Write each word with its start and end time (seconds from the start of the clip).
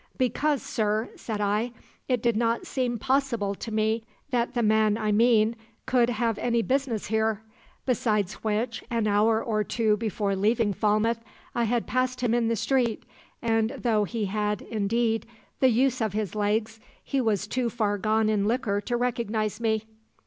"'Because, 0.17 0.63
sir,' 0.63 1.11
said 1.15 1.39
I, 1.39 1.73
'it 2.07 2.23
did 2.23 2.35
not 2.35 2.65
seem 2.65 2.97
possible 2.97 3.53
to 3.53 3.71
me 3.71 4.03
that 4.31 4.55
the 4.55 4.63
man 4.63 4.97
I 4.97 5.11
mean 5.11 5.55
could 5.85 6.09
have 6.09 6.39
any 6.39 6.63
business 6.63 7.05
here; 7.05 7.43
besides 7.85 8.43
which, 8.43 8.83
an 8.89 9.05
hour 9.05 9.43
or 9.43 9.63
two 9.63 9.97
before 9.97 10.35
leaving 10.35 10.73
Falmouth 10.73 11.19
I 11.53 11.65
had 11.65 11.85
passed 11.85 12.21
him 12.21 12.33
in 12.33 12.47
the 12.47 12.55
street, 12.55 13.03
and 13.43 13.75
though 13.77 14.05
he 14.05 14.25
had, 14.25 14.63
indeed, 14.63 15.27
the 15.59 15.69
use 15.69 16.01
of 16.01 16.13
his 16.13 16.33
legs, 16.33 16.79
he 17.03 17.21
was 17.21 17.45
too 17.45 17.69
far 17.69 17.99
gone 17.99 18.27
in 18.27 18.47
liquor 18.47 18.81
to 18.81 18.97
recognize 18.97 19.59
me.' 19.59 19.85